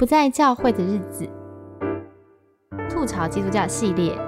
[0.00, 1.28] 不在教会的日子，
[2.88, 4.18] 吐槽基督教系列。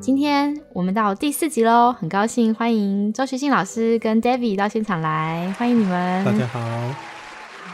[0.00, 6.24] 今天我们到第四集喽，很高兴欢迎周学信老师跟 David 到现场来，欢迎你们。
[6.24, 7.11] 大家好。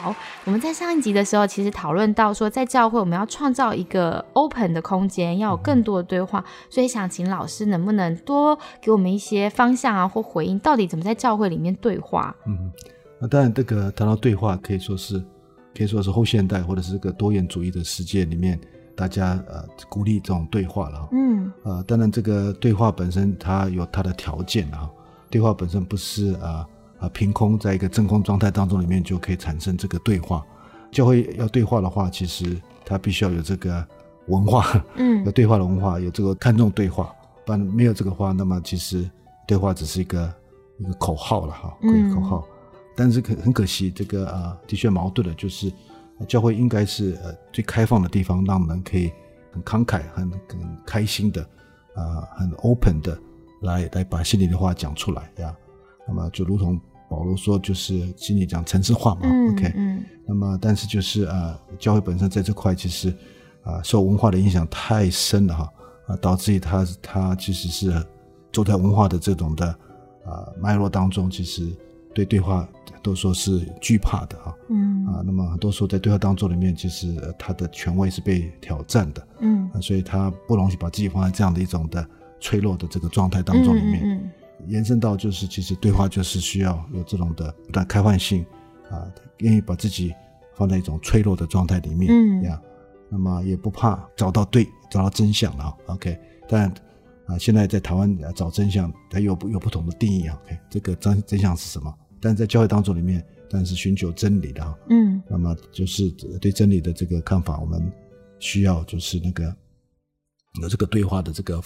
[0.00, 12.32] 好，我们在上一集的时候，其实讨论到说，在教会我们要创造一个 open 的空间，要有更多的对话，所以想请老师能不能多给我们一些方向啊，或回应，到底怎么在教会里面对话？
[12.46, 12.70] 嗯，
[13.20, 15.18] 那当然，这个谈到对话，可以说是
[15.76, 18.56] 可以说是后现代或者是个多元主义的世界里面，
[18.94, 21.08] 大家呃鼓励这种对话了。
[21.10, 24.88] 嗯，呃，当然这个对话本身它有它的条件啊，
[25.28, 26.64] 对话本身不是啊。
[26.98, 30.44] 啊，凭空在一个真空状态当中里面就可以产生这个对话。
[30.90, 33.86] 教会要对话的话，其实它必须要有这个
[34.26, 37.14] 文化，嗯， 有对话的文化，有这个看重对话。
[37.44, 39.08] 不然没有这个话，那么其实
[39.46, 40.34] 对话只是一个
[40.78, 42.46] 一个口号了哈，一个口号。
[42.96, 45.72] 但是可很可惜，这个啊的确矛盾的，就是
[46.26, 49.12] 教会应该是呃最开放的地方，让人可以
[49.52, 51.42] 很慷慨、很很开心的
[51.94, 53.16] 啊，很 open 的
[53.62, 55.54] 来来把心里的话讲出来呀。
[56.08, 59.20] 那么就如同保罗说，就是心里讲城市化嘛
[59.52, 63.14] ，OK，嗯，那么但是就是啊，教会本身在这块其实
[63.62, 65.72] 啊受文化的影响太深了哈，
[66.06, 68.06] 啊导致于他他其实是
[68.52, 69.66] 走在文化的这种的
[70.26, 71.70] 啊脉络当中，其实
[72.14, 72.68] 对对话
[73.02, 82.06] 都说是惧怕的哈，嗯，啊那么很多时候在对话当中里面，其实他的权威是被挑战的，嗯，所以他不容许把自己放在这样的一种的
[82.38, 84.32] 脆弱的这个状态当中里面。
[84.66, 88.44] 延伸到就是，其实对话就是需要有这种的不断开放性
[88.90, 89.06] 啊，
[89.38, 90.14] 愿意把自己
[90.54, 92.60] 放在一种脆弱的状态里面，嗯，呀，
[93.08, 96.18] 那么也不怕找到对，找到真相了，OK。
[96.48, 96.68] 但
[97.26, 100.58] 啊，现在在台湾找真相，它有有不同的定义啊，OK。
[100.68, 101.94] 这个真真相是什么？
[102.20, 107.92] 但在教会当中里面，但是寻求真理的哈，嗯，那么就是对真理的这个看法，我们
[108.40, 109.54] 需要就是那个
[110.60, 111.62] 有这个对话的这个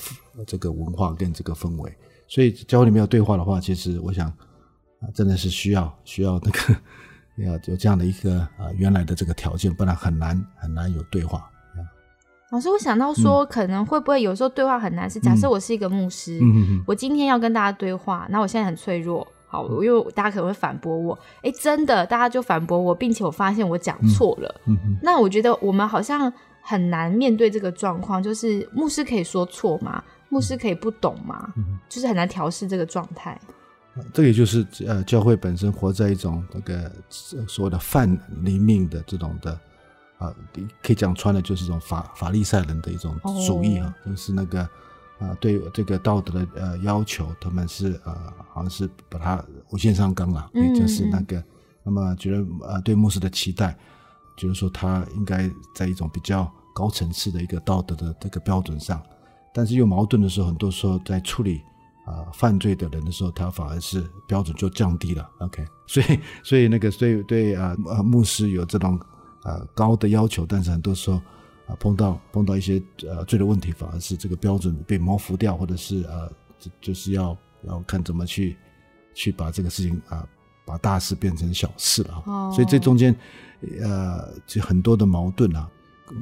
[0.47, 1.91] 这个文化跟这个氛围。
[2.33, 4.27] 所以教会里面有对话的话，其实我想
[5.01, 6.75] 啊，真的是需要需要那个
[7.45, 11.47] 要有这样的一个啊原来的这个条件，不然很难很难有对话。
[12.51, 15.11] 老师，我想到说，可能会不会有时候对话很难？
[15.11, 16.41] 是假设我是一个牧师，
[16.87, 24.61] 我今天要跟大家对话，那我现在很脆弱，好，因为大家可能会反驳我，哎，真的，大家就反驳我，并且我发现我讲错了，
[25.03, 26.33] 那我觉得我们好像
[26.63, 30.03] 很难面对这个状况，就是牧师可以说错吗？
[30.33, 31.53] 牧师可以不懂吗？
[31.91, 33.39] 就是很难调试这个状态。
[34.15, 36.91] 这也就是呃，教会本身活在一种那个
[37.47, 39.53] 所谓的泛灵命的这种的
[40.17, 40.35] 啊，
[40.83, 43.15] 可以讲穿了，就是一种法法利赛人的一种
[43.47, 44.63] 主义啊，就是那个
[45.19, 51.45] 啊，对这个道德的呃要求，他们是呃，好像是把它无限上纲了，也就是那个，
[51.83, 53.77] 那么觉得呃，对牧师的期待，
[54.39, 59.03] 就是说他应该在一种比较高层次的一个道德的这个标准上。
[59.55, 61.61] 但是又矛盾的时候，很多时候在处理
[62.07, 65.29] 啊犯罪的人的时候，他反而是标准就降低了。
[65.41, 68.99] OK， 所以所以那个所以对啊啊牧师有这种
[69.43, 71.17] 啊高的要求，但是很多时候
[71.67, 76.29] 啊碰到碰到一些呃罪的问题，反而是这个标准被模糊掉，或者是啊
[76.81, 78.57] 就是要要看怎么去
[79.15, 80.27] 去把这个事情啊
[80.65, 82.23] 把大事变成小事了。
[82.27, 83.15] 哦，所以这中间
[83.83, 85.69] 呃就很多的矛盾啊，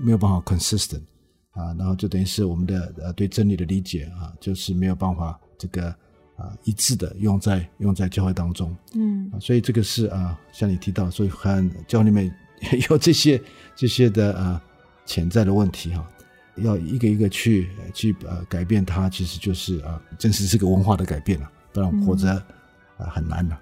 [0.02, 1.02] 没有办法 consistent。
[1.60, 5.88] 啊，然后就等于是我们的呃对真理的理解啊，就是没有办法这个
[6.36, 12.34] 啊一致的用在用在教会当中，嗯，所以这个是啊，像你提到，所以很教会里面
[12.88, 13.40] 有这些
[13.76, 14.62] 这些的啊
[15.04, 16.08] 潜在的问题哈，
[16.56, 22.32] 要一个一个去去呃改变它，其实就是啊，真是这个文化的改变了，不然活着
[22.96, 23.56] 啊很难的。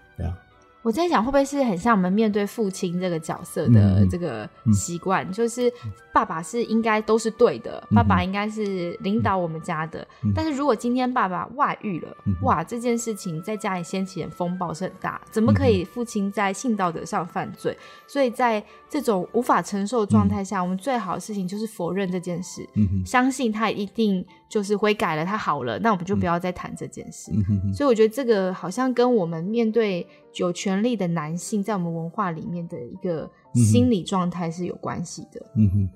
[0.83, 5.71] 我在想，会不会是很像我们面对父亲这个角色的这个习惯，就是
[6.15, 10.07] 爸爸是应该都是对的，爸爸应该是领导我们家的。
[10.35, 17.77] 但是如果今天爸爸外遇了，哇，这件事情在家里掀起的风暴是很大，怎么可以父亲在性道德上犯罪？
[18.07, 22.67] 所以在这种无法承受的状态下，我们最好的事情就是否认这件事，
[23.05, 27.31] 相信他一定就是悔改了，他好了，那我们就不要再谈这件事。
[27.75, 35.41] 所以我觉得这个好像跟我们面对有权利的男性，在我们文化里面的一个心理状态是有关系的。
[35.57, 35.89] 嗯哼，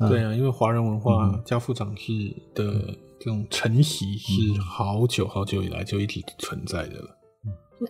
[0.00, 2.12] 嗯，对啊，因为华人文化家父长制
[2.54, 2.72] 的
[3.20, 7.18] 这种承袭是好久好久以来就一直存在的了。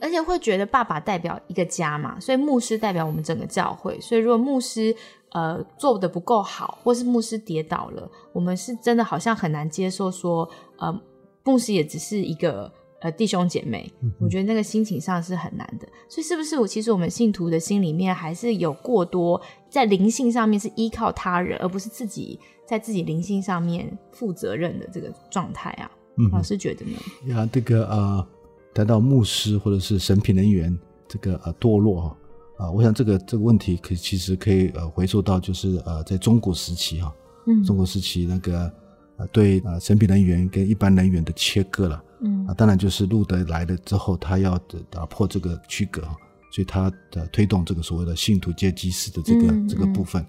[0.01, 4.01] 而且会觉得爸爸代表一个家嘛，所以牧师代表我们整个教会。
[4.01, 4.93] 所以如果牧师
[5.35, 10.49] 呃做的不够好，或是牧师跌倒了，我们是真的好像很难接受说，
[10.79, 11.01] 呃，
[11.45, 15.87] 牧师也只是一个呃弟兄姐妹，我觉得那个心情上是很难的。
[16.09, 25.91] 所以是不是我其实我们信徒的心里面还是有过多在灵性上面是依靠他人，而不是自己在自己灵性上面负责任的这个状态啊？
[26.33, 27.35] 老师觉得呢？
[27.35, 28.27] 呀，这个呃，
[28.73, 30.79] 谈到牧师或者是神品人员
[31.09, 32.17] 这个呃堕落哈
[32.57, 37.15] 啊，我想这个这个问题可其实可以呃回溯到就是呃在中国时期哈，
[37.47, 38.73] 嗯，中国时期那个
[39.17, 44.59] 呃对呃神品人员跟一般人员的切割了，嗯啊，当然就是路德来了之后，他要
[44.89, 46.17] 打破这个区隔哈，
[46.53, 50.25] 所以他的推动这个所谓的信徒阶级式的这个这个部分。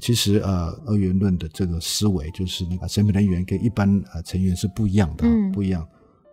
[0.00, 5.82] 其实呃，二元论的这个思维就是那个神秘人员跟一般呃成员是不一样的，不一样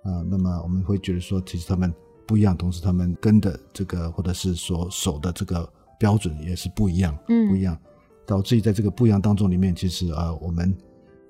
[0.04, 0.22] 啊。
[0.30, 1.92] 那么我们会觉得说，其实他们
[2.28, 7.76] 不一样，同时他们跟的这个或者是所守的这个标准也是不一样，不一样，
[8.26, 10.76] 导致于在这个不一样当中里面，其实呃，我们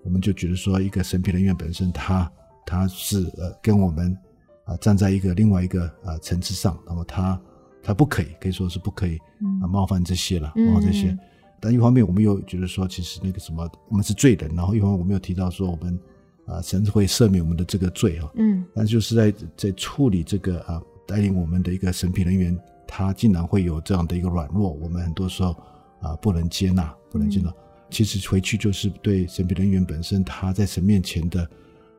[0.03, 2.29] 我们就觉得说，一个神秘人员本身，他
[2.65, 4.17] 他是呃跟我们
[4.65, 7.39] 啊站在一个另外一个呃层次上，那么他
[7.83, 9.17] 他不可以可以说是不可以
[9.61, 11.17] 啊冒犯这些了，冒犯这些。
[11.59, 14.53] 但一方面，我们又觉得说，其实那个什么，我们是罪人。
[14.55, 15.99] 然后一方面，我们又提到说，我们
[16.47, 18.31] 啊，神会赦免我们的这个罪啊。
[18.35, 18.65] 嗯。
[18.73, 22.57] 那就是在在处理这个啊，带领我们的一个审批人员，
[22.87, 25.55] 他竟然会有这样的一个软弱，我们很多时候
[26.01, 27.53] 啊不能接纳，不能接纳。
[27.89, 31.47] 其实回去就是对审批人员本身，他在神面前的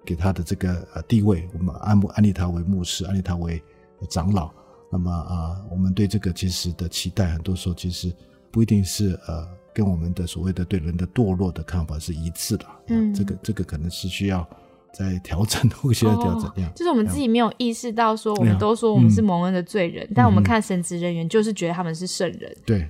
[0.04, 3.62] 给他的这个呃地位，我们安安立他为牧师，安立他为
[4.10, 4.50] 长老。
[4.90, 8.12] 那么啊，我们对这个其实的期待，很多时候其实。
[8.50, 9.46] 不一定是呃，
[9.78, 12.66] 跟我们的所谓的对人的堕落的看法是一致的。
[12.88, 14.44] 嗯，这个这个可能是需要
[14.92, 16.52] 在调整，或需要调整。
[16.74, 22.52] 就是我们自己没有意识到，说我们都说我们是蒙恩的罪人，但我们看神职人员就是觉得他们是圣人。
[22.66, 22.88] 对，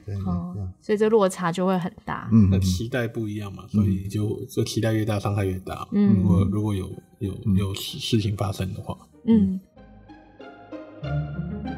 [0.81, 2.27] 所以这落差就会很大。
[2.33, 5.87] 嗯，那期待不一样嘛，所以就这期待越大，伤害越大。
[5.93, 8.97] 嗯，如果如果有有有事情发生的话，
[9.27, 9.61] 嗯。
[11.03, 11.78] 那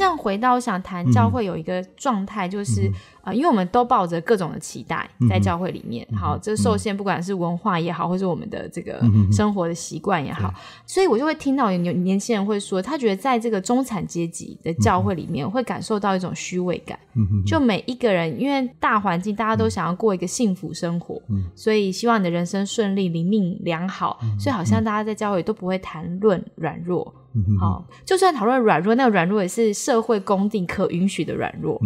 [0.00, 2.90] 这样回到我想谈教会有一个状态，就是
[3.22, 9.00] 啊，因为我们都抱着各种的期待在教会里面，好，这受限不管是文化也好，或是我们的这个
[9.30, 10.52] 生活的习惯也好，
[10.86, 16.98] 所以我就会听到有年轻人会说，他觉得在这个中产阶级的教会里面，会感受到一种虚伪感。
[17.46, 21.20] 就每一个人，因为大环境大家都想要过一个幸福生活，
[21.54, 27.14] 所以希望你的人生顺利、灵命良好，所以好像大家在教会都不会谈论软弱。
[27.60, 31.80] 好，就算讨论软弱，那个软弱也是社会公定可允许的软弱。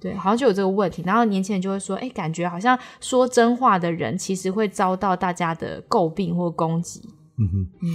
[0.00, 1.02] 对，好像就有这个问题。
[1.06, 7.00] 然后年轻人就会说：“哎，感觉好像说真话的人，其实会遭到大家的诟病或攻击。”
[7.38, 7.88] 嗯哼，嗯，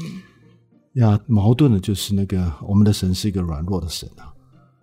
[0.94, 4.34] 呀，矛盾的就是那个我们的神是一个软弱的神啊。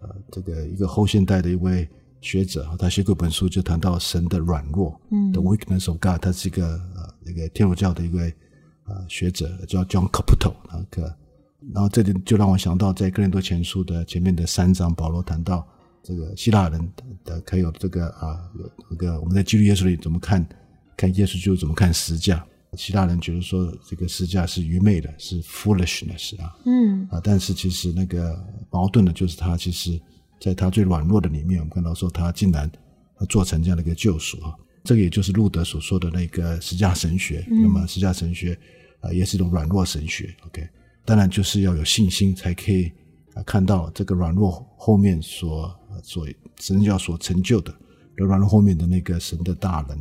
[0.00, 1.88] 呃，这个一个后现代的一位
[2.20, 6.20] 学者，他写过本书，就谈到神的软弱，嗯，The Weakness of God。
[6.20, 8.32] 他是一个呃那个天主教的一位
[8.86, 11.14] 呃学者，叫 John Caputo 那个。
[11.74, 15.66] 然后这里就让我想到，在哥林多前书的前面的三章，保罗谈到
[16.02, 16.92] 这个希腊人
[17.24, 18.38] 的，还有这个啊，
[18.90, 20.46] 这个我们在基督耶稣里怎么看，
[20.96, 22.44] 看耶稣就怎么看十架。
[22.76, 28.38] 希腊人觉得说这个十架是愚昧的，是 foolishness 啊，嗯啊，但是其实那个
[28.70, 29.98] 矛盾的就是他其实
[30.38, 32.70] 在他最软弱的里面，我们看到说他竟然
[33.28, 37.42] 做成这样的一个救赎啊，这个也就是路德所说的那个十架神学。
[37.48, 38.58] 那么十架神学
[39.00, 40.34] 啊，也是一种软弱神学。
[40.46, 40.68] OK。
[41.06, 42.92] 当然，就是要有信心，才可以
[43.32, 46.26] 啊看到这个软弱后面所所
[46.60, 47.74] 神教所成就的，
[48.16, 49.98] 软弱后面的那个神的大能。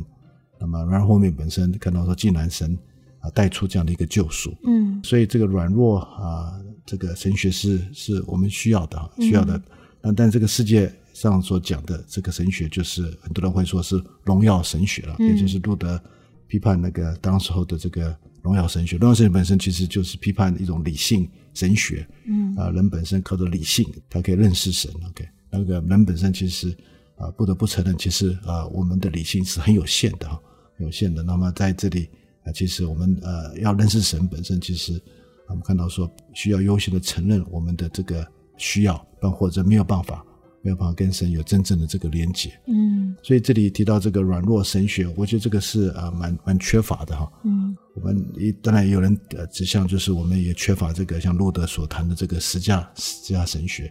[0.60, 2.76] 那么然后后面本身看到说，既然神
[3.20, 6.52] 啊带出这样的一个救赎，嗯，所以这个软弱啊，
[6.84, 9.60] 这个神学是是我们需要的，需要的。
[10.00, 16.00] 但但这个世界上所讲的这个神学，就是很多人会说是荣耀神学了，也就是路德
[16.46, 18.16] 批判那个当时候的这个。
[18.40, 22.08] 荣耀神学，荣耀神学本身其实就是批判一种理性神学。
[22.24, 24.90] 嗯啊，人本身靠着理性，他可以认识神。
[25.08, 26.76] OK，那个人本身其实
[27.16, 30.40] 啊，不得不承认，其实啊，我们的理性是很有限的哈，
[30.78, 31.22] 有限的。
[31.22, 32.08] 那么在这里
[32.44, 35.00] 啊，其实我们呃要认识神本身，其实
[35.48, 38.26] 我们看到说需要优先的承认我们的这个
[38.56, 40.24] 需要，但或者没有办法。
[40.60, 53.90] 没有办法跟神有真正的这个连接，嗯，所以这里提到这个软弱神学，我觉得这个是啊蛮蛮缺乏的哈，嗯，我们一当然也有人呃指向，就是我们也缺乏这个像路德所谈的这个十架十架神学，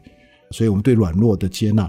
[0.51, 1.84] 所以我们对软弱的接纳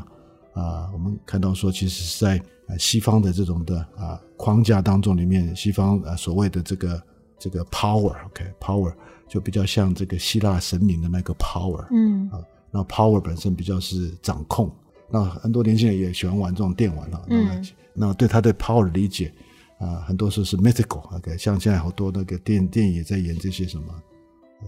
[0.53, 7.03] 啊，我们看到说其实是在呃西方的这种的啊框架当中里面，西方啊所谓的这个
[7.38, 8.93] 这个 power，OK，power
[9.29, 12.41] 就比较像这个希腊神明的那个 power，嗯啊。
[12.71, 14.71] 那 power 本身比较是掌控，
[15.11, 17.25] 那很多年轻人也喜欢玩这种电玩了。
[17.27, 17.62] 那
[17.95, 19.33] 那对他对 power 的理解
[19.79, 23.85] 啊，很多时候是 mythical，OK，像现在好多那个电电影也在演这些什么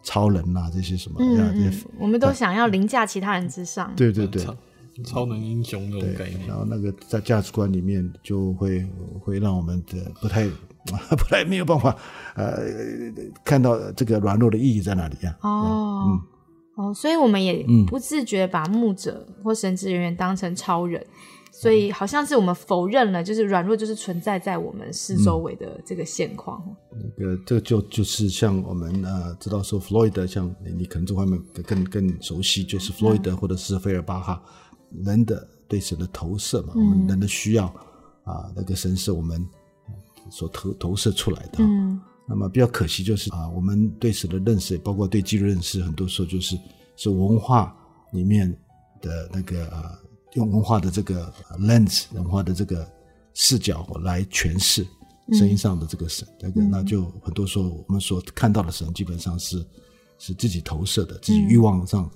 [0.03, 4.45] 超人呐，这些什么，嗯，我们都想要凌驾其他人之上，对对对，
[5.05, 8.87] 超能英雄那种概念，然后那个在价值观里面就会
[9.21, 10.49] 会让我们的不太
[11.17, 11.95] 不太没有办法
[12.35, 12.59] 呃
[13.45, 15.37] 看到这个软弱的意义在哪里呀？
[15.43, 16.21] 哦，嗯。
[16.77, 21.05] 哦，所以我们也不自觉把牧者或神职人员当成超人，
[21.52, 26.62] 所以好像是我们否认了，就是软弱就是存在在我们四周围的这个现况。
[27.19, 34.42] 那个，这个就就是像我们呃知道说弗洛伊德，像你可能这方面更更熟悉，就是弗洛伊德或者是费尔巴哈，
[35.04, 37.66] 人的对神的投射嘛，我们人的需要
[38.25, 39.45] 啊，那个神是我们
[40.30, 41.59] 所投投射出来的。
[41.59, 42.00] 嗯。
[42.28, 46.57] 那么比较可惜就是啊，我们对神的认识，包括对基督认识，很多时候就是
[46.95, 47.76] 是文化
[48.12, 48.49] 里面
[49.00, 49.99] 的那个啊，
[50.35, 52.89] 用文化的这个 lens，文化的这个
[53.35, 54.87] 视角来诠释
[55.33, 59.65] 声音上的这个神，那个那就很多时候我们所看到的神，基本上是
[60.19, 62.11] 是自己投射的，自己欲望上。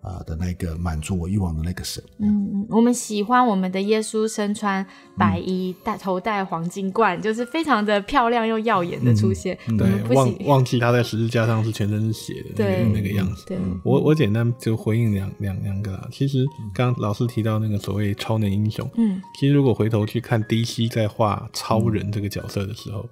[0.00, 4.86] 啊的那个满足我欲望的那个神，嗯嗯，我们喜欢我们的耶稣身穿
[5.16, 9.58] 白衣，戴头戴黄金冠，就是非常的漂亮又耀眼的出现。
[9.76, 13.44] 对，忘忘记他在十字架上是全身是血的那个那个样子。
[13.46, 16.08] 对，我我简单就回应两两两个啦。
[16.12, 23.04] 其实刚老师提到那个所谓超能英雄，嗯，其实如果回头去看 DC 在画超人这个角色的时候，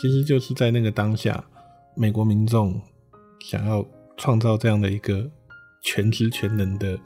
[0.00, 1.42] 其实就是在那个当下，
[1.96, 2.80] 美国民众
[3.40, 3.84] 想要
[4.16, 5.28] 创造这样的一个。
[5.82, 6.98] 全知全能的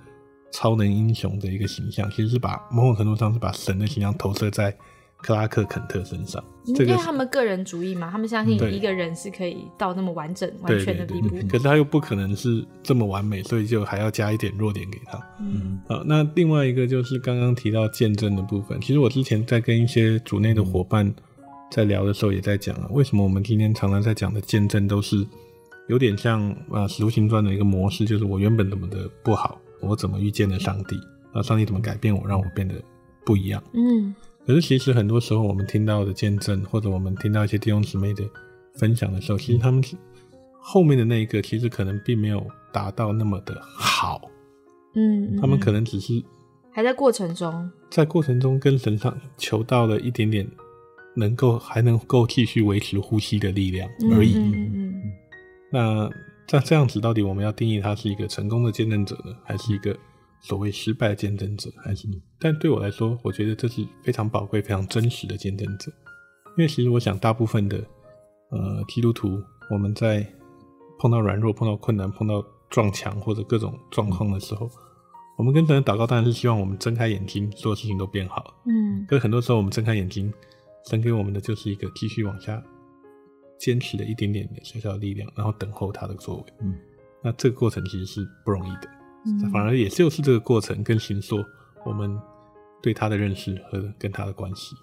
[0.51, 4.75] 超能英雄的一个形象，其实是把某种程度上是把神的形象投射在
[5.19, 6.43] 克拉克肯特身上。
[6.65, 11.37] 因为他们个人主义嘛，他们相信一个人是可以到那么完整、完全的地步。
[11.49, 15.19] 可是他又不可能是这么完美，所以就还要加一点弱点给他。
[15.41, 18.81] 嗯，好，那另外一个就是刚刚提到见证的部分。
[18.81, 21.13] 其实我之前在跟一些组内的伙伴
[21.71, 25.27] 在聊的时候，也在讲啊，为什么我们今天常常在讲的见证都是。
[25.89, 30.97] 有点像啊，《使徒行传》的一个模式，就是我原本怎么的不好，我怎么遇见了上帝，
[31.33, 32.75] 啊，上帝怎么改变我，让我变得
[33.25, 33.63] 不一样。
[33.75, 34.15] 嗯，
[34.47, 38.25] 可是其实很多时候我们听到的见证，或者我们听到一些弟兄姊妹的
[38.75, 39.83] 分享的时候，其实他们
[40.61, 44.23] 后面的那一个，其实可能并没有达到那么的好。
[44.95, 46.23] 嗯，他们可能只是
[46.71, 50.47] 还在过程中，在过程中跟神上求到了一点点，
[51.17, 54.37] 能够还能够继续维持呼吸的力量而已。
[54.37, 54.92] 嗯嗯。
[55.73, 56.09] 那
[56.47, 59.97] 在这样子，到底我们要定义他是一个成功的见证者呢，还是一个
[60.41, 61.71] 所谓失败的见证者？
[61.83, 62.07] 还是？
[62.39, 65.91] 但对我来说，我觉得这是非常宝贵、非常真实的见证者。
[66.59, 67.83] 因为其实我想，大部分的
[68.51, 70.27] 呃基督徒，我们在
[70.99, 74.69] 碰到软弱、碰到困难、碰到撞墙或者各种状况的时候，
[75.39, 78.53] 我们跟神祷告，当然是希望我们睁开眼睛，所有事情都变好。
[78.67, 79.07] 嗯。
[79.09, 80.31] 可是很多时候，我们睁开眼睛，
[80.91, 82.63] 神给我们的就是一个继续往下。
[83.63, 86.45] 坚持了一点点的小小的力量，然后等候他的作为。
[86.59, 86.75] 嗯，
[87.23, 91.39] 那这个过程其实是不容易的，反而也就是这个过程更形说
[91.85, 92.19] 我们
[92.83, 94.75] 对他的认识和跟他的关系。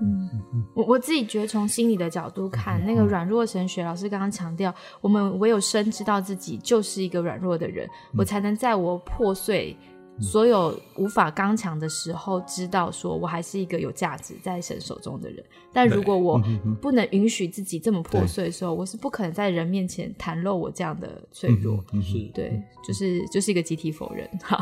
[0.00, 0.30] 嗯，
[0.76, 9.76] 我我自己觉得从心理的角度看，那个软弱神学老师刚刚强调，我们唯有深知道自己就是一个软弱的人，我才能在我破碎。
[10.20, 15.44] 所有无法刚强的时候，知道说我还是一个有价值在神手中的人。
[15.72, 16.40] 但如果我
[16.80, 21.84] 不能允许自己这么破碎的时候，我是不可能在人面前袒露我这样的脆弱。
[22.02, 24.28] 是，对，就是就是一个集体否认。
[24.42, 24.58] 好，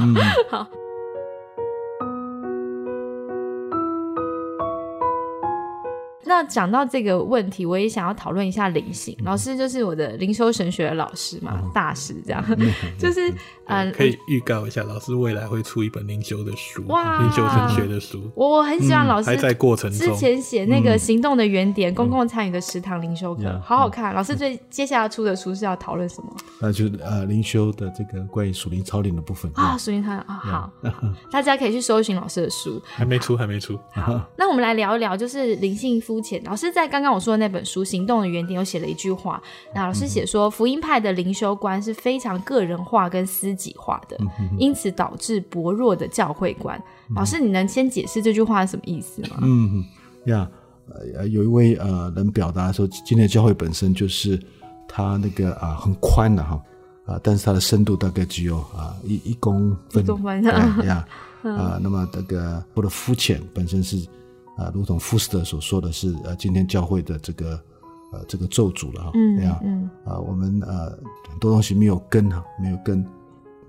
[0.48, 0.66] 好。
[6.28, 9.16] 那讲到这个问题，我也想要讨论一下灵性。
[9.24, 12.44] 老师就是我的灵修神学的老师嘛， 大师这样，
[12.98, 13.32] 就是
[13.64, 18.30] 嗯，可以预告一下，老师未来会出一本灵修的书，哇，灵修神学的书。
[18.34, 24.14] 我我很喜欢老师还在过程中之前写那个行动的原点，公共参与的食堂灵修课，好好看。
[24.14, 26.36] 老师最接下来出的书是要讨论什么？
[26.60, 30.70] 那就是呃灵修的这个关于属灵操练的部分啊，属灵操练啊，好，
[31.32, 33.78] 大家可以去搜寻老师的书，还没出，还没出。
[33.92, 36.44] 好，那我们来聊一聊，就是灵性肤。
[36.44, 39.42] 老师在刚刚我说的那本书《行动的原点》有写了一句话，
[39.74, 44.18] 那老师写说，福音派的灵修观是非常个人化跟私己化的，
[44.58, 46.80] 因此导致薄弱的教会观。
[47.14, 49.38] 老师，你能先解释这句话是什么意思吗？
[49.42, 49.84] 嗯，
[50.26, 50.48] 呀，
[51.14, 54.38] 呃，有一位呃人表达说，今天的教会本身就是
[54.86, 56.60] 它那个啊很宽的哈
[57.06, 60.04] 啊，但是它的深度大概只有啊一一公分，
[60.84, 61.06] 呀
[61.42, 64.06] 啊，那么这个或者肤浅本身是。
[64.58, 67.58] 啊，如同福斯特所说的是，呃，今天教会的这个，
[68.12, 69.54] 呃，这个咒诅了哈，这样，
[70.04, 70.90] 啊，我们呃
[71.30, 73.06] 很多东西没有根哈，没有根，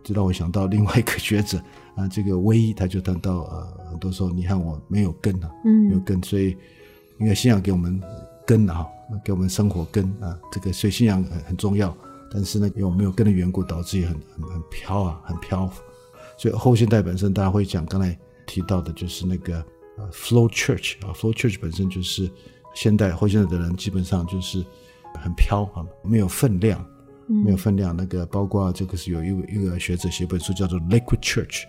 [0.04, 1.60] 就让我想到另外一个学者
[1.96, 6.58] 啊，这个唯一他就谈到呃，很多时候你看我没有根啊，没有根，所以
[7.20, 8.02] 因为信仰给我们
[8.46, 8.84] 根啊，
[9.24, 11.96] 给我们生活根啊，这个所以信仰很很重要。
[12.32, 15.82] 但是呢，因为我没有根的缘故，导致也很很很飘啊，很漂浮。
[16.38, 18.16] 所以后现代本身，大家会讲刚才
[18.46, 19.66] 提到的，就是那个
[20.00, 22.30] 呃，flow church 啊，flow church 本身就是
[22.74, 24.66] 现代后现代的人基本上就是
[25.22, 26.84] 很飘啊，没有分量，
[27.28, 27.96] 没有分量。
[27.96, 31.64] 那个包括这个是有一位一个学者写本书叫做 liquid church，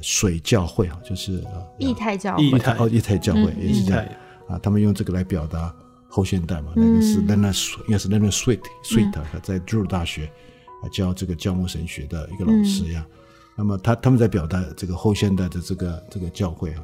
[0.00, 1.44] 水教会啊，就是
[1.78, 4.04] 液态教会，液态哦，液态教会也是这样
[4.48, 5.74] 啊，他们用这个来表达。
[6.08, 10.24] 后现代嘛，那个是 Leonard，应该是 Leonard Sweet，Sweet 在 Drew 大学
[10.82, 13.04] 啊教这个教牧神学的一个老师呀。
[13.56, 16.82] 那么他他们在表达这个后现代的这个这个教会啊。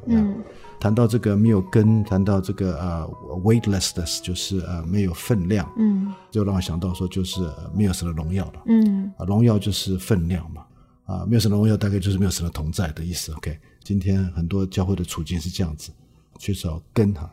[0.83, 0.85] 嗯。
[0.85, 3.07] 谈到这个没有根，谈到这个呃
[3.43, 5.71] weightlessness，就是呃没有分量。
[5.77, 6.13] 嗯。
[6.29, 8.63] 就让我想到说，就是没有神的荣耀了。
[8.65, 9.11] 嗯。
[9.17, 10.65] 啊，荣耀就是分量嘛。
[11.05, 13.33] 啊，没有神的荣耀，大概就是没有神的同在的意思。
[13.33, 15.91] OK，今天很多教会的处境是这样子，
[16.39, 17.29] 缺少根哈。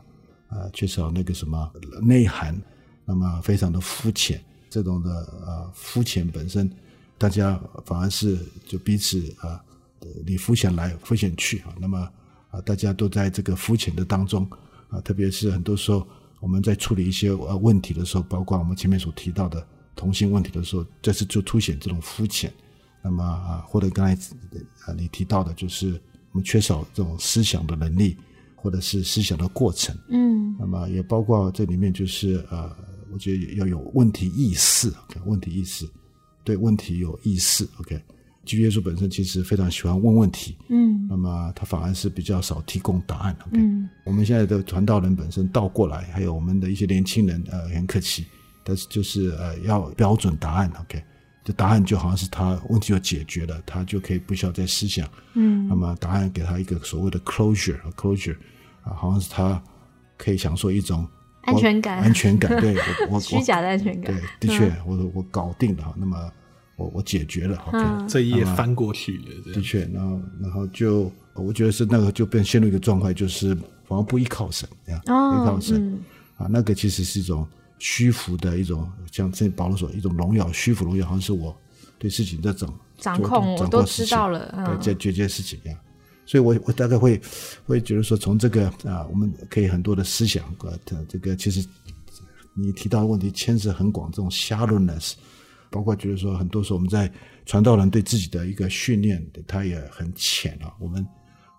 [0.49, 1.71] 啊，缺少那个什么
[2.03, 2.61] 内涵，
[3.05, 5.11] 那么非常的肤浅，这种的
[5.47, 6.69] 呃肤浅本身，
[7.17, 9.63] 大家反而是就彼此啊，
[10.27, 12.09] 你肤浅来肤浅去啊，那么
[12.51, 14.49] 啊大家都在这个肤浅的当中
[14.89, 16.07] 啊，特别是很多时候
[16.41, 19.67] 我们在处理一些呃问题的时候，包括我们前面所提到的
[19.97, 22.53] 同性问题的时候，这是就凸显这种肤浅，
[23.03, 24.15] 那么啊或者刚才
[24.87, 26.01] 啊你提到的就是
[26.33, 28.17] 我们缺少这种思想的能力。
[28.63, 32.71] 或者是思想的过程，嗯，那么也包括这里面就是呃，
[33.11, 35.89] 我觉得要有问题意识，OK，问题意识，
[36.45, 37.99] 对问题有意识，OK。
[38.45, 43.61] 基督耶稣本身其实非常喜欢问问题，嗯，那么他反而是比较少提供答案，OK。
[44.05, 48.25] 我们现在的传道人本身倒过来，还有我们的一些年轻人，呃，很客气，
[48.65, 51.03] 但是就是呃要标准答案，OK。
[51.43, 55.09] 这答案就好像是他问题就解决了，他就可以不需要再思想。
[55.35, 58.37] 嗯，那么答案给他一个所谓的 closure，closure
[58.83, 59.61] 啊，好像是他
[60.19, 61.07] 可以享受一种
[61.43, 62.61] 安全感，安全感。
[62.61, 62.75] 对，
[63.09, 64.15] 我我虚假的安全感。
[64.15, 65.95] 对，的确，我我搞定了哈。
[65.97, 66.31] 那么
[66.81, 69.53] 我我解决了，OK，这一页翻过去了。
[69.53, 75.99] 的确，然后然后就我觉得是那个就变陷入一个状态，就是反而不依靠神，这样依靠神
[76.37, 77.47] 啊，那个其实是一种。
[77.83, 81.59] 虚浮的一种，像这保罗说，一种荣耀，虚浮荣耀，好像是我
[81.99, 85.79] 对事情这种掌控，我都知道了，对，解决事情一样。
[86.27, 87.19] 所以，我我大概会
[87.65, 91.67] 会觉得说，从这个啊，我们可以很多的思想，呃，这个其实
[92.53, 95.15] 你提到的问题牵涉很广，这种 shallowness，
[95.71, 97.11] 包括就是说，很多时候我们在
[97.47, 100.75] 传道人对自己的一个训练，他也很浅啊。
[100.79, 101.07] 我们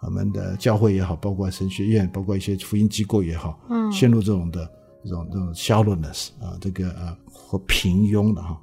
[0.02, 4.70] 我们的教会也好，包括神学院，包括一些福音机构也好，嗯，陷入这种的。
[5.04, 8.62] 这种这种 shallowness 啊，这个啊和平庸的哈，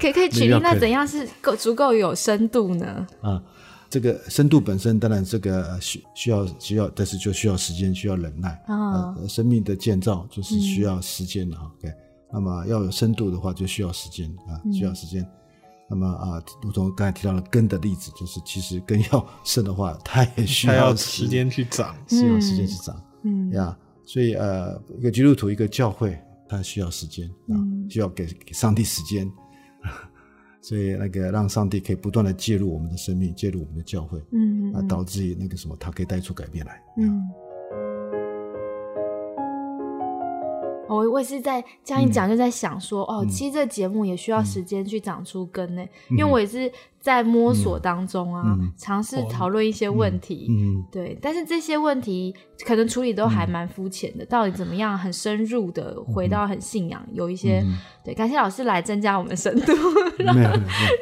[0.00, 3.06] 可以可以 举例，那怎样是够足够有深度呢？
[3.20, 3.42] 啊，
[3.90, 9.14] 这个深度本身当然这个需需要需要，但是就需要时间，需要忍耐啊。
[9.28, 11.70] 生命的建造就是需要时间的哈。
[11.78, 11.92] OK，
[12.32, 15.26] 那么要有深度的话，就需要时间啊，需要时间。
[15.88, 21.48] 那么啊，如同刚才提到了根的例子，就是其实根要深的话，它也需要时间。
[21.48, 23.50] 去长，需要时间去长，嗯。
[23.52, 23.76] 呀。
[24.04, 26.16] 所以呃，一个基督徒，一个教会，
[26.48, 27.58] 它需要时间啊，
[27.90, 29.28] 需要给给上帝时间，
[30.62, 37.20] 所以那个让上帝可以不断的介入我们的生命，介入我们的教会，嗯，啊，导致于那个什么，他可以带出改变来，嗯。
[40.88, 46.70] 我我也是在这样一讲，就在想说，哦，其实这节目也需要时间去长出根呢，因为我也是。
[46.98, 48.42] 在摸索当中啊，
[48.76, 50.50] 尝试讨论一些问题，
[50.90, 52.34] 对，但是这些问题
[52.66, 54.26] 可能处理都还蛮肤浅的。
[54.26, 57.64] 到底怎么样很深入的回到很信仰，有一些
[58.04, 59.72] 对，感谢老师来增加我们深度，
[60.18, 60.36] 让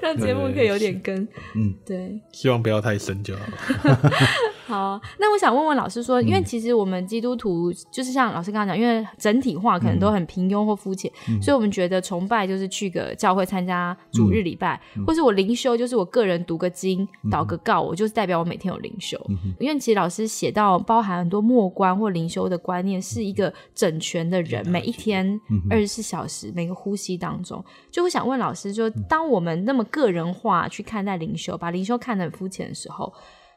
[0.03, 1.27] 让节目可以有点根。
[1.55, 3.41] 嗯，对，希望不要太深就好。
[4.67, 15.95] 好，那我想问问老师说，因为其实我们基督徒就是像老师刚刚讲，因为整体化可能都很平庸或肤浅，所以我们觉得崇拜就是去个教会参加主日礼拜，或是我灵修就是。
[15.95, 19.17] 我个人读个经、祷个告，我就是代表我每天有灵修。
[19.61, 33.13] 因为其实老师写到包含很多默观或灵修的观念，是一个整全的人，每一天二十四小时每个呼吸当中，就会想问老师：，就当我们那么个人化去看待灵修，把灵修看得很肤浅的时候，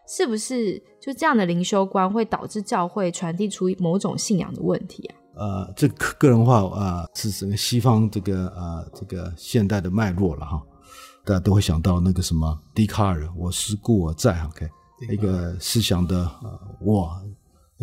[0.08, 5.16] 是不是就这样的灵修观会导致教会传递出某种信仰的问题啊？
[5.36, 10.62] 呃，这个个人化啊，是整个西方这个啊这个现代的脉络了哈。
[11.24, 14.66] 大家都会想到那个什么笛卡尔，我思故我在，OK，
[15.12, 17.12] 一个思想的呃我，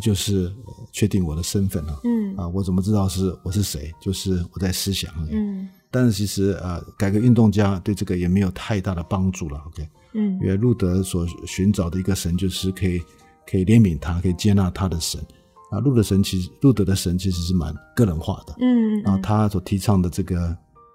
[0.03, 0.51] 就是
[0.93, 3.93] 确定我的身份啊，嗯啊，我怎么知道是我是谁？
[4.01, 13.01] 就是我在思想，嗯，但是其实呃，改革运动家对这个也没有太大的帮助了，OK，嗯，因为路德所寻找的一个神就是可以
[13.49, 15.25] 可以怜悯他，可以接纳他的神，
[15.71, 20.49] 啊，路德神其实路德的神其实是蛮个人化的，嗯，然后他所提倡的这个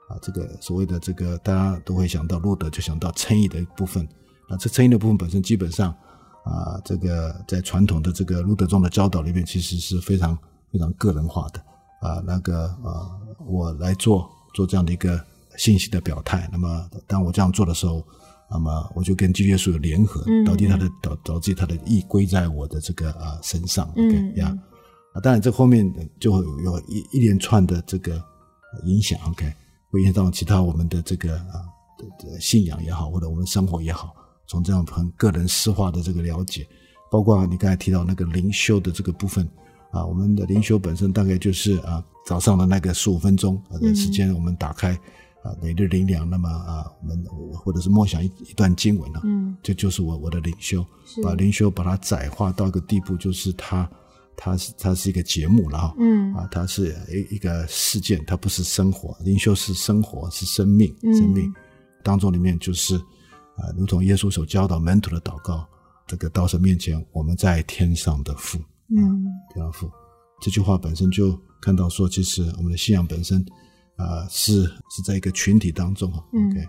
[0.09, 4.05] 啊，这个所谓的这个大家都会想到路德，就想到称义的部分，
[4.49, 5.95] 啊这称义的部分本身基本上
[6.43, 10.37] 啊，这个在传统的这个路德宗的教导里面，其实是非常
[10.73, 11.63] 非常个人化的。
[12.01, 13.11] 啊，那个啊，
[13.45, 15.23] 我来做做这样的一个
[15.57, 18.05] 信息的表态，那么当我这样做的时候。
[18.51, 24.47] 那么我就跟基督耶稣有联合，导致他的导导致他的意归在我的这个啊身上，OK 呀，
[25.13, 25.87] 啊当然这后面
[26.19, 28.19] 就会有一一连串的这个
[28.85, 29.53] 影响，OK
[29.91, 31.61] 会影响到其他我们的这个啊
[32.39, 34.15] 信仰也好，或者我们生活也好，
[34.47, 36.67] 从这样很个人私化的这个了解，
[37.11, 39.47] 包括你刚才提到那个灵修的这个部分
[39.91, 44.97] 啊，我们的灵修本身大概就是啊早上的那个十五分钟的时间，我们打开。
[45.41, 47.23] 啊，每日灵粮，那么啊，我们
[47.53, 50.85] 或者是默想一一段经文呢，嗯，这就是我我的灵修，
[51.23, 53.89] 把灵修把它窄化到一个地步，就是它，
[54.35, 61.49] 它是它是一个节目了哈，嗯，啊，它是一一个事件，它不是生活，灵修是生活，是生命，生命
[62.03, 65.65] 当中里面就是啊，如同耶稣所教导门徒的祷告，
[66.05, 68.59] 这个到神面前，我们在天上的父，
[68.95, 69.89] 嗯，天上父，
[70.41, 73.45] 这句话本身就看到说，其实我们的信仰本身。
[73.99, 76.61] 啊，是是在一个群体当中，OK，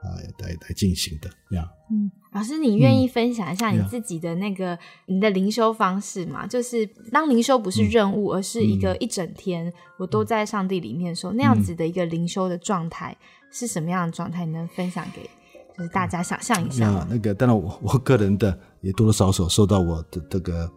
[0.00, 1.70] 啊，来来进行的呀。
[1.90, 6.46] 嗯，老师，你愿意分享一下你自己的那个你的灵修方式吗？
[6.46, 13.14] 就是当灵修不是任务，而是一个一整天我都在上帝里面的时候，那样子的一个灵修的状态
[13.52, 14.46] 是什么样的状态？
[14.46, 15.28] 你能分享给
[15.76, 17.06] 就是大家想象一下？
[17.10, 20.72] 那个当然，我我个人的也多多少少受到我的这个。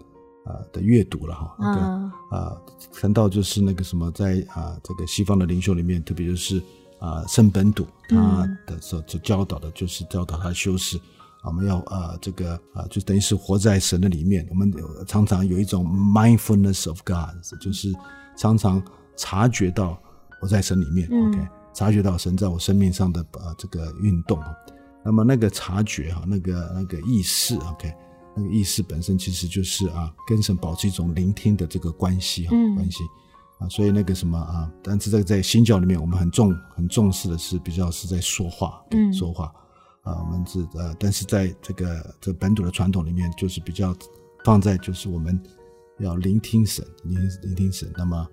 [0.46, 1.82] 啊的阅读了哈，那个
[2.38, 2.58] 啊
[2.94, 6.62] 谈到就是那个什么，在啊这个西方的灵修里面，特别就是
[7.00, 11.00] 啊圣本笃他的所所教导的，就是教导他修饰，
[11.44, 14.74] 我们要啊这个啊就等于是活在神的里面，我们
[15.08, 17.30] 常常有一种 mindfulness of God，
[17.62, 17.94] 就是
[18.38, 18.84] 常常
[19.16, 19.98] 察觉到
[20.42, 24.38] 我在神里面，OK，察觉到神在我生命上的啊这个运动，
[25.06, 27.94] 那么那个察觉哈，那个那个意识，OK。
[28.36, 33.04] 那个意识本身其实就是啊，跟神保持一种聆听的这个关系啊，关系。
[33.60, 39.54] 啊，所以那个什么啊，但是在在新教里面，我们很重很重视的是比较是在说话，嗯，说话。
[40.02, 43.96] 啊，我们是呃，但是在这个这本土的传统里面，就是比较
[44.44, 45.40] 放在就是我们
[46.00, 48.28] 要聆听神，聆聆听神，那么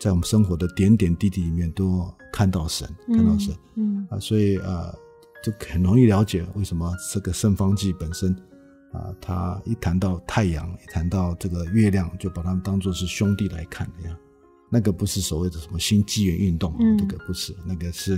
[0.00, 4.06] 在我们生活的点点滴滴里面都看到神，看到神，嗯。
[4.08, 4.94] 啊，所以啊，
[5.42, 8.34] 就很容易了解为什么这个圣方济本身。
[8.92, 14.16] 啊，他一谈到太阳，一谈到这个月亮，就把他们当做是兄弟来看的呀。
[14.70, 18.16] 那个不是所谓的什么新纪元运动，这个不是，那个是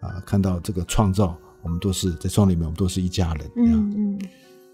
[0.00, 3.50] 啊，看到这个创造，我们都是在创里面，我们都是一家人。
[3.56, 4.18] 嗯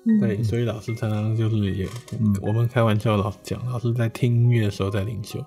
[0.07, 1.87] 嗯，对，所以老师常常就是也，
[2.43, 5.45] 我们开玩笑老师讲，老师在听音乐的时候在领袖，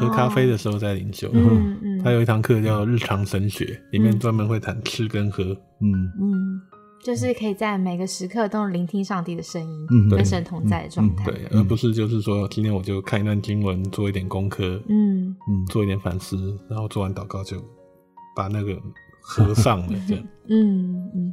[0.00, 1.30] 喝咖啡的时候在领袖。
[1.32, 5.44] 嗯嗯，他有一堂课叫日常神学，里面专门会谈吃跟喝。
[5.80, 6.60] 嗯嗯。
[7.02, 17.56] 就是可以在每个时刻都聆听上帝的声音，跟神同在的状态，对，而不是就是说今天我就看一段经文，做一点功课，嗯嗯，做一点反思，然后做完祷告就
[18.36, 18.80] 把那个
[19.20, 21.32] 合上了，这样， 嗯嗯。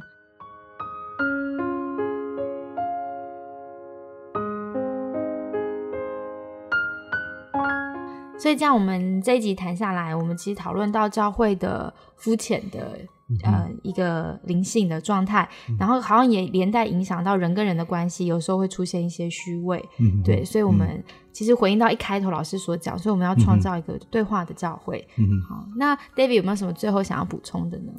[8.36, 12.98] 所以这样，我们这一集谈下来，我们其实讨论到教会的肤浅的。
[13.44, 19.80] 呃，一个灵性的状态，然后好像也连带影响到人跟人的关系，有时候会出现一些虚伪，
[20.24, 25.06] 对，所以我们其实回应到一开头老师所讲，所以我们要创造一个对话的教会。
[25.48, 27.92] 好，那 David 有没有什么最后想要补充的呢？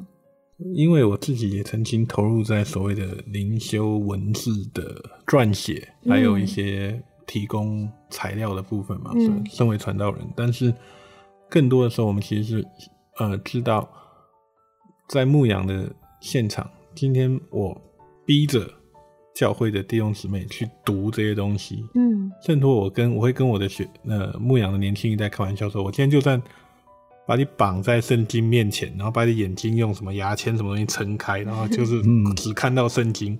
[0.75, 9.11] 因为我自己也曾经投入在所谓的灵修文字的撰写，还有一些提供材料的部分嘛，
[9.49, 10.73] 身为传道人，但是
[11.49, 12.67] 更多的时候，我们其实是
[13.17, 13.89] 呃知道。
[15.11, 17.79] 在牧羊的现场，今天我
[18.25, 18.65] 逼着
[19.35, 26.41] 教会的弟兄姊妹去读这些东西，嗯，衬托我跟我会跟我的学呃牧羊的年轻一代开玩笑说，我今天就算
[27.27, 32.01] 把你绑在圣经面前，然后把你眼睛用什么牙签什么东西撑开，然后就是
[32.37, 33.37] 只看到圣经，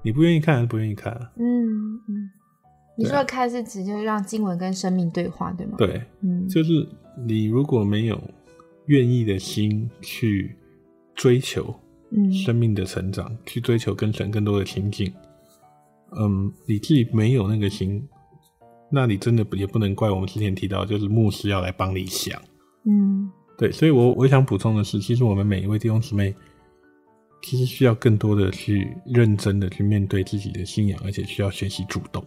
[0.00, 1.12] 你不愿意看还是不愿意看？
[1.36, 2.30] 嗯嗯，
[2.96, 5.74] 你说的看是指就是让经文跟生命对话，对吗？
[5.76, 6.88] 对，嗯，就是
[7.26, 8.18] 你如果没有
[8.86, 10.56] 愿意的心去。
[11.16, 11.74] 追求，
[12.10, 15.12] 嗯，生命的成长，去追求跟神更多的亲近，
[16.16, 18.06] 嗯，你自己没有那个心，
[18.90, 22.40] 那你真的也不能怪我们之前提到，就是牧师要来帮你想，
[22.84, 26.32] 嗯，对，所以我我想补充的是，其实我们每一位弟兄姊妹，
[27.42, 32.24] 其实需要更多的去认真的去面对自己的信仰，而且需要学习主动，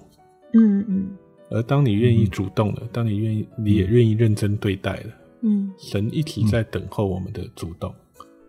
[0.54, 1.10] 嗯嗯，
[1.52, 7.94] 而当你愿意主动了，当你愿意，你也愿意认真对待了，嗯，神一直在等候我们的主动，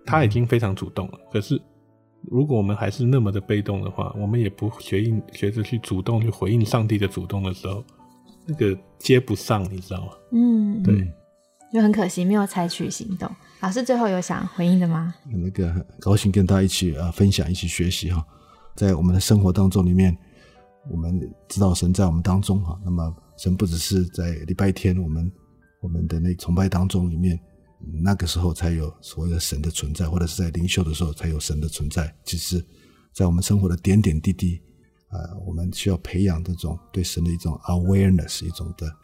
[0.04, 1.18] 他已经非常主动了。
[1.32, 1.60] 可是，
[2.22, 7.84] 如果我们还是那么的被动的话，我们也不学应学着去主动去回应上帝的主动的时候，
[8.46, 10.12] 那个接不上，你知道吗？
[10.32, 11.12] 嗯，对，
[11.72, 13.30] 就很可惜没有采取行动。
[13.60, 15.14] 老师最后有想回应的吗？
[15.28, 18.24] 那个高兴跟大家一起啊分享，一起学习哈，
[18.74, 20.16] 在我们的生活当中里面。
[20.90, 25.30] 我们知道神在我们当中哈，那么神不只是在礼拜天我们
[25.82, 27.38] 我们的那崇拜当中里面，
[28.02, 32.14] 那个时候才有所谓的神的存在，或者是在灵修的时候才有神的存在。
[32.24, 32.64] 其实，
[33.12, 34.60] 在我们生活的点点滴滴，
[35.08, 38.94] 呃，我们需要培养这种对神的一种 awareness，一种的。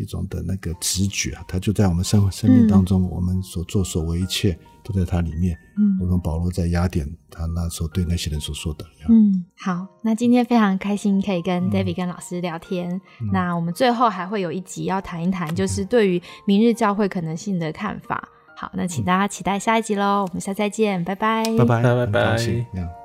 [0.00, 5.56] 一种的那个直觉啊，它就在我们生生命当中，我们所做所为一切都在它里面。
[5.76, 8.84] 嗯，如同保罗在雅典，他那时候对那些人所说的。
[9.08, 13.00] 嗯，好，那今天非常开心可以跟 David 跟老师聊天。
[13.32, 18.28] 那我们最后还会有一集要谈一谈，就是对于明日教会可能性的看法。
[18.56, 20.26] 好，那请大家期待下一集喽。
[20.28, 22.99] 我们下次再见，拜拜，拜拜，拜拜。